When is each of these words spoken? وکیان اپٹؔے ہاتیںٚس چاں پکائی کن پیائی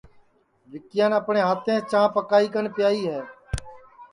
وکیان 0.71 1.11
اپٹؔے 1.19 1.41
ہاتیںٚس 1.47 1.83
چاں 1.91 2.07
پکائی 2.15 2.47
کن 2.53 2.65
پیائی 2.75 3.03